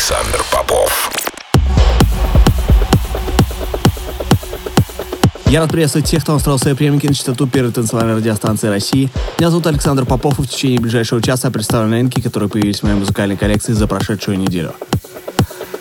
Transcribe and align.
Александр 0.00 0.42
Попов. 0.50 1.10
Я 5.44 5.60
рад 5.60 5.70
приветствовать 5.70 6.08
тех, 6.08 6.22
кто 6.22 6.32
настроил 6.32 6.58
свои 6.58 6.72
приемники 6.72 7.06
на 7.06 7.12
частоту 7.12 7.46
первой 7.46 7.70
танцевальной 7.70 8.16
радиостанции 8.16 8.68
России. 8.68 9.10
Меня 9.38 9.50
зовут 9.50 9.66
Александр 9.66 10.06
Попов, 10.06 10.38
и 10.38 10.42
в 10.42 10.48
течение 10.48 10.80
ближайшего 10.80 11.20
часа 11.20 11.48
я 11.48 11.52
представлю 11.52 11.90
новинки, 11.90 12.22
которые 12.22 12.48
появились 12.48 12.80
в 12.80 12.84
моей 12.84 12.94
музыкальной 12.94 13.36
коллекции 13.36 13.74
за 13.74 13.86
прошедшую 13.86 14.38
неделю. 14.38 14.72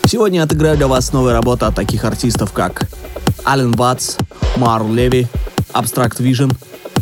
Сегодня 0.05 0.39
я 0.39 0.43
отыграю 0.43 0.75
для 0.75 0.87
вас 0.87 1.13
новые 1.13 1.33
работы 1.33 1.63
от 1.63 1.75
таких 1.75 2.03
артистов, 2.03 2.51
как 2.51 2.89
Allen 3.45 3.71
Watts, 3.71 4.17
Maor 4.57 4.91
Levi, 4.91 5.27
Abstract 5.71 6.17
Vision 6.17 6.53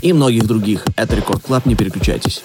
и 0.04 0.14
многих 0.14 0.46
других. 0.46 0.86
Это 0.96 1.16
Record 1.16 1.42
Club, 1.42 1.66
не 1.66 1.74
переключайтесь. 1.74 2.44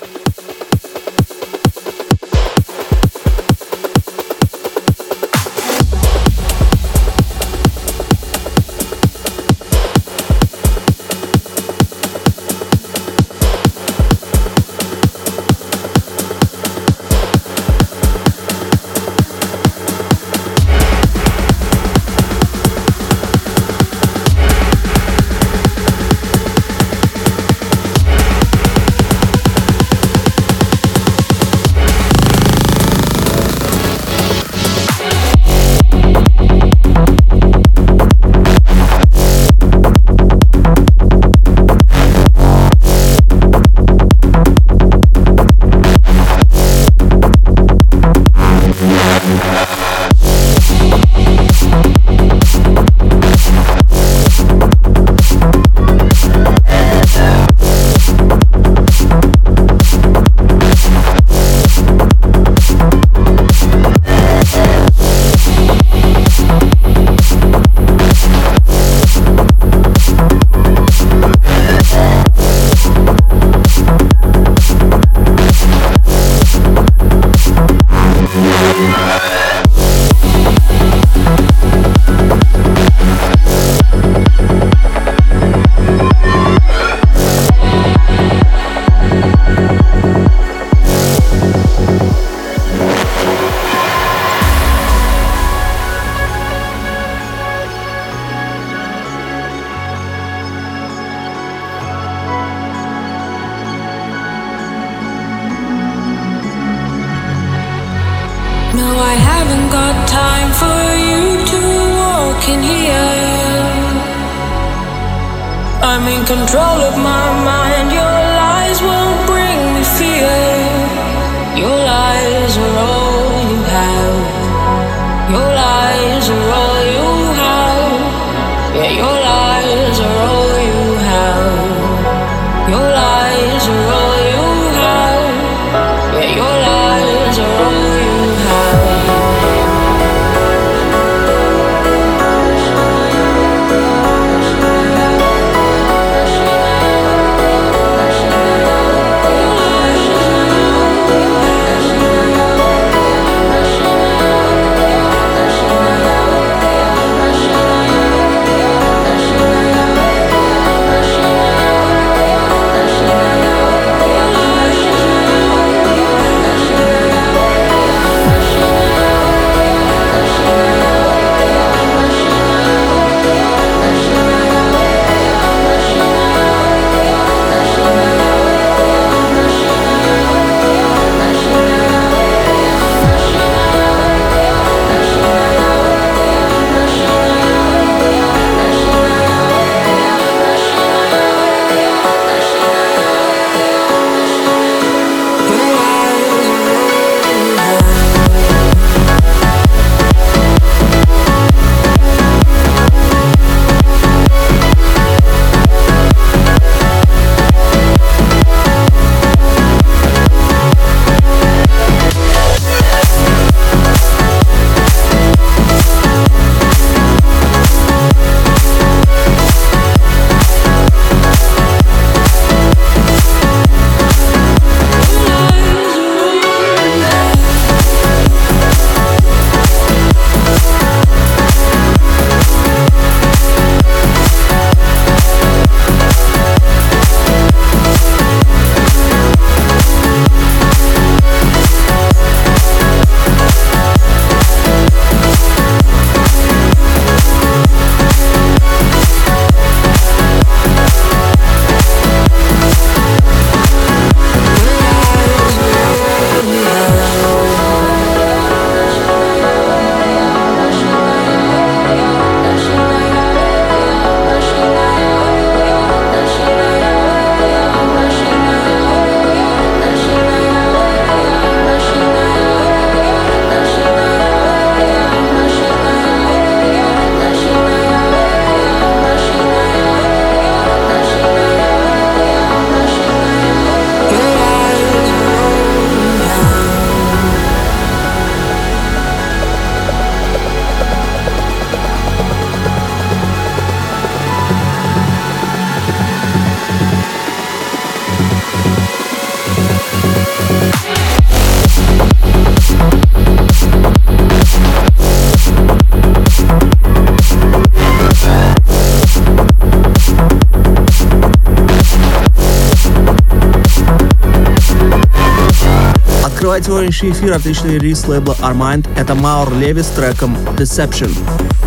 Открывает 316.43 316.65
сегодняшний 316.65 317.11
эфир 317.13 317.35
отличный 317.35 317.75
релиз 317.75 318.09
лейбла 318.09 318.37
Armind. 318.41 318.89
Это 318.97 319.15
Маур 319.15 319.55
Леви 319.55 319.81
с 319.81 319.87
треком 319.87 320.37
Deception. 320.57 321.17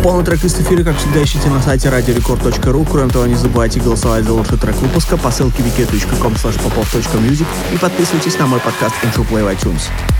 Полный 0.02 0.22
трек-лист 0.22 0.60
эфира, 0.60 0.84
как 0.84 0.98
всегда, 0.98 1.22
ищите 1.22 1.48
на 1.48 1.62
сайте 1.62 1.88
radiorecord.ru. 1.88 2.86
Кроме 2.90 3.10
того, 3.10 3.24
не 3.24 3.36
забывайте 3.36 3.80
голосовать 3.80 4.24
за 4.24 4.34
лучший 4.34 4.58
трек 4.58 4.76
выпуска 4.76 5.16
по 5.16 5.30
ссылке 5.30 5.62
wiki.com 5.62 6.34
popov.music 6.34 7.46
и 7.72 7.78
подписывайтесь 7.78 8.38
на 8.38 8.46
мой 8.48 8.60
подкаст 8.60 8.94
Intro 9.02 9.26
Play 9.26 9.50
iTunes. 9.56 10.15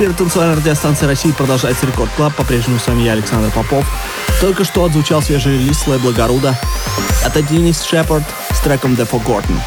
Первой 0.00 0.14
танцевальной 0.14 0.56
радиостанции 0.56 1.04
России 1.04 1.30
продолжается 1.30 1.84
Record 1.84 2.10
Club. 2.16 2.34
По-прежнему 2.34 2.78
с 2.78 2.86
вами 2.86 3.02
я, 3.02 3.12
Александр 3.12 3.50
Попов. 3.50 3.84
Только 4.40 4.64
что 4.64 4.84
отзвучал 4.84 5.20
свежий 5.20 5.58
релиз 5.58 5.86
лейбла 5.86 6.12
Garuda. 6.12 6.58
Это 7.22 7.42
Денис 7.42 7.82
Шепард 7.82 8.24
с 8.50 8.60
треком 8.60 8.94
The 8.94 9.06
Forgotten. 9.06 9.60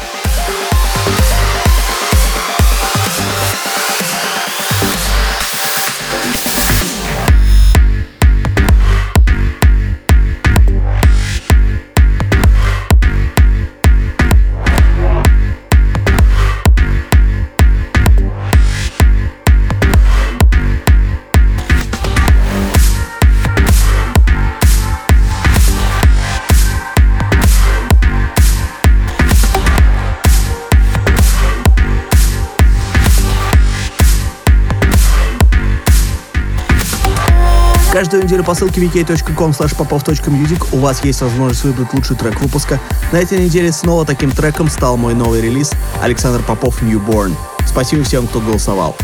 Каждую 38.14 38.28
неделю 38.28 38.44
по 38.44 38.54
ссылке 38.54 38.80
vk.com 38.80 39.50
popov.music 39.50 40.68
у 40.70 40.78
вас 40.78 41.02
есть 41.02 41.20
возможность 41.20 41.64
выбрать 41.64 41.92
лучший 41.92 42.14
трек 42.14 42.40
выпуска. 42.40 42.78
На 43.10 43.16
этой 43.16 43.38
неделе 43.38 43.72
снова 43.72 44.06
таким 44.06 44.30
треком 44.30 44.70
стал 44.70 44.96
мой 44.96 45.14
новый 45.14 45.40
релиз 45.40 45.72
Александр 46.00 46.40
Попов 46.40 46.80
Newborn. 46.80 47.34
Спасибо 47.66 48.04
всем, 48.04 48.28
кто 48.28 48.38
голосовал. 48.38 48.94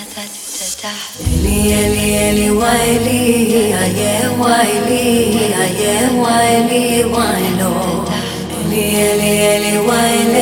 Eli, 0.00 1.72
Eli, 1.72 2.06
Eli, 2.14 2.50
Wiley, 2.50 3.74
I 3.74 3.88
am 4.16 4.38
Wiley, 4.38 5.52
I 5.52 5.66
am 5.92 6.16
Wiley, 6.16 7.04
Wilo. 7.04 8.08
Eli, 8.64 8.80
Eli, 8.96 9.32
Eli, 9.52 9.76
Wiley, 9.86 10.40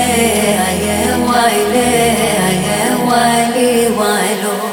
I 0.55 0.79
am 1.03 1.21
Wiley, 1.27 1.91
I 2.39 2.55
am 2.79 3.07
Wiley, 3.09 3.91
Wilo. 3.99 4.68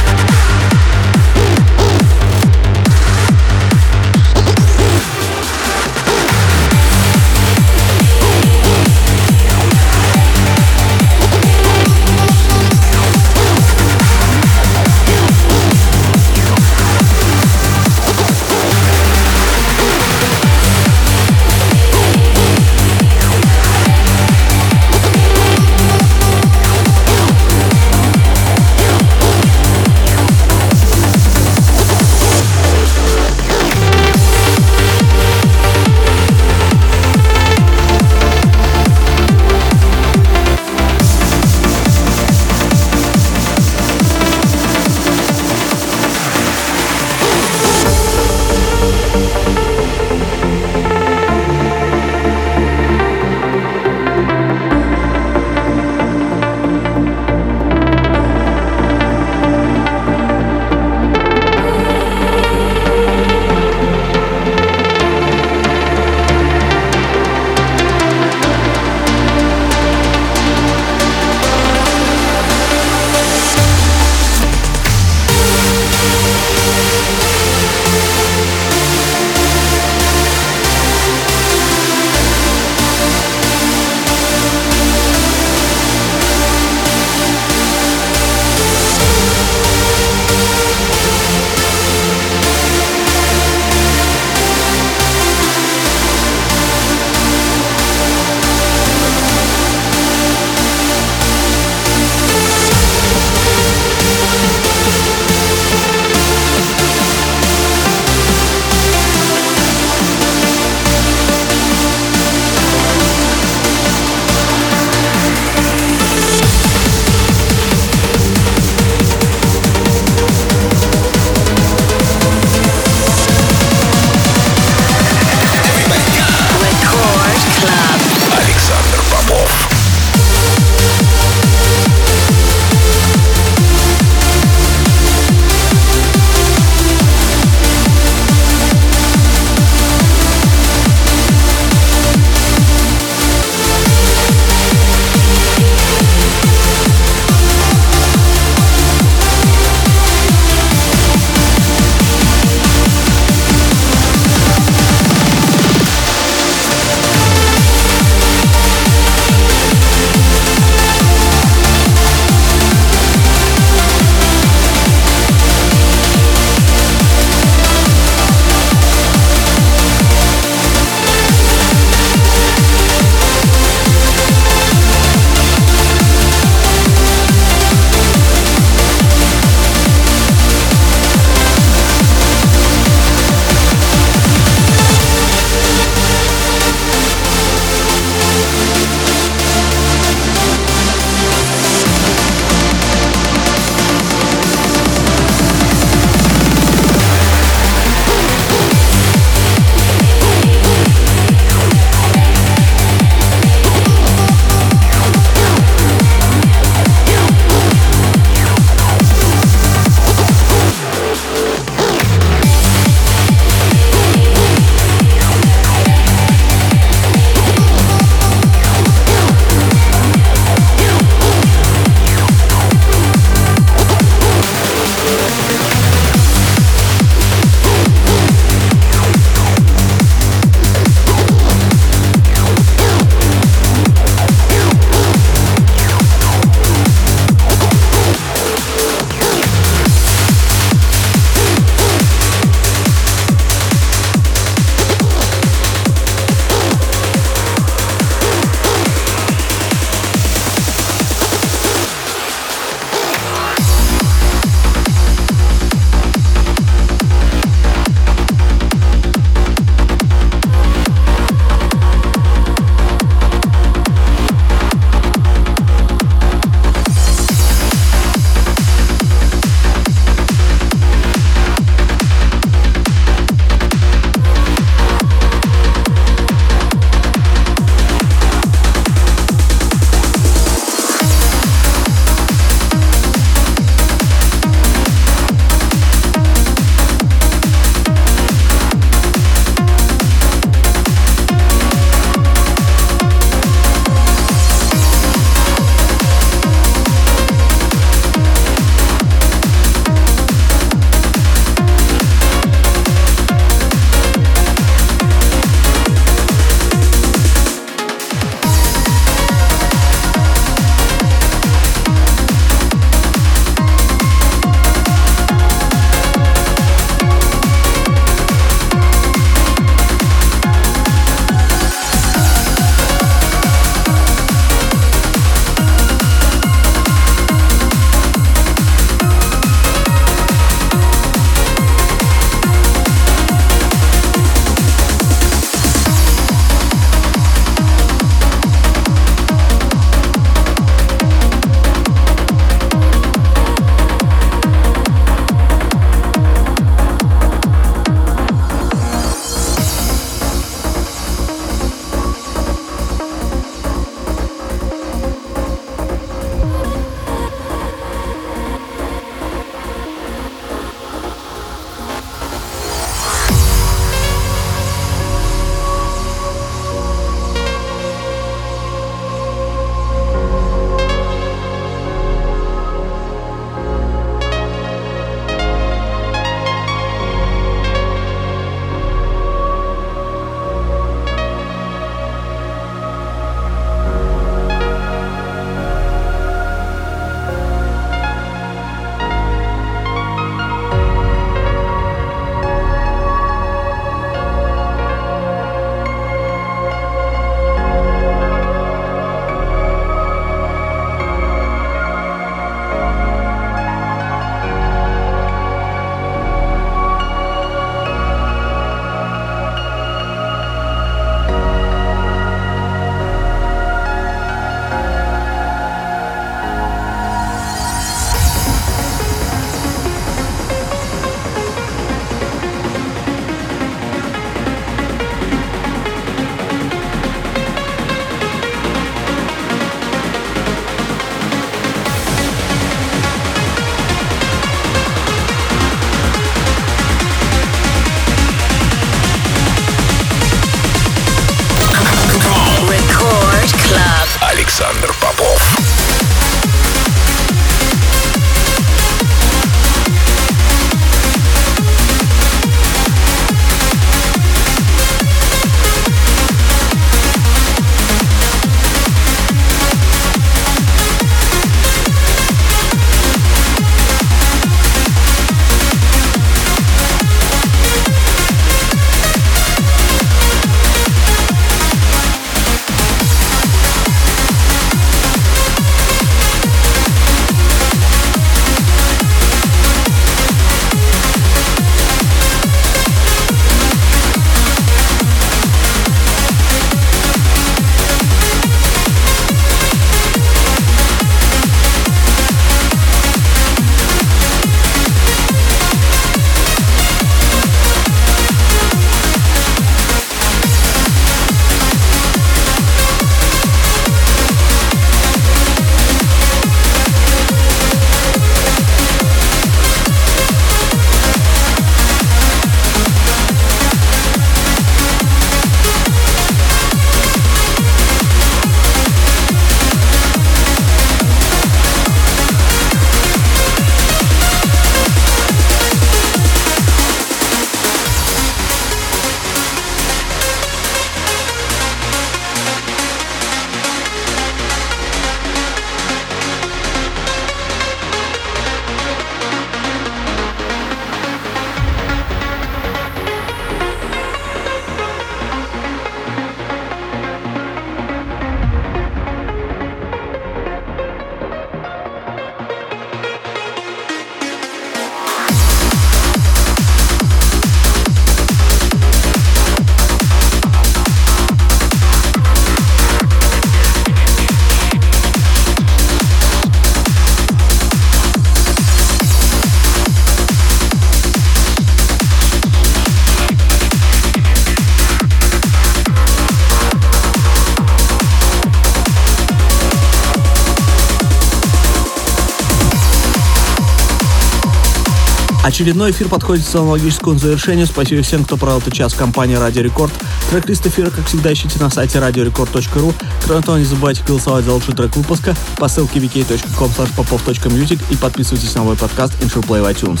Очередной 585.46 585.92
эфир 585.92 586.08
подходит 586.08 586.44
к 586.44 586.48
своему 586.48 586.70
логическому 586.70 587.20
завершению. 587.20 587.68
Спасибо 587.68 588.02
всем, 588.02 588.24
кто 588.24 588.36
провел 588.36 588.58
этот 588.58 588.74
час 588.74 588.94
в 588.94 588.98
компании 588.98 589.36
Радио 589.36 589.62
Рекорд. 589.62 589.92
Трек-лист 590.28 590.66
эфира, 590.66 590.90
как 590.90 591.06
всегда, 591.06 591.32
ищите 591.32 591.60
на 591.60 591.70
сайте 591.70 591.98
radiorecord.ru. 591.98 592.92
Кроме 593.24 593.42
того, 593.42 593.56
не 593.56 593.64
забывайте 593.64 594.02
голосовать 594.04 594.44
за 594.44 594.52
лучший 594.52 594.74
трек 594.74 594.96
выпуска 594.96 595.36
по 595.56 595.68
ссылке 595.68 596.00
vk.com 596.00 596.68
popov.music 596.96 597.80
и 597.90 597.96
подписывайтесь 597.96 598.56
на 598.56 598.64
мой 598.64 598.74
подкаст 598.74 599.14
Intro 599.22 599.40
Play 599.40 599.62
в 599.62 599.66
iTunes. 599.66 600.00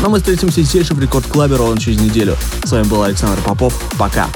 Но 0.00 0.06
ну, 0.06 0.12
мы 0.12 0.18
встретимся 0.20 0.62
здесь 0.62 0.86
же 0.86 0.94
в 0.94 0.98
Рекорд 0.98 1.26
Клабе 1.26 1.56
ровно 1.56 1.78
через 1.78 2.00
неделю. 2.00 2.38
С 2.64 2.72
вами 2.72 2.84
был 2.84 3.02
Александр 3.02 3.38
Попов. 3.42 3.78
Пока. 3.98 4.28